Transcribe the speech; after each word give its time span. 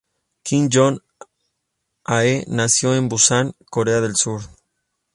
Kim 0.43 0.67
Jong-hae 0.73 2.45
nació 2.47 2.95
en 2.95 3.07
Busan, 3.07 3.55
Corea 3.69 4.01
del 4.01 4.15
Sur. 4.15 4.41